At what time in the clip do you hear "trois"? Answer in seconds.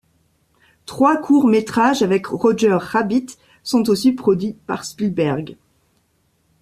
0.87-1.15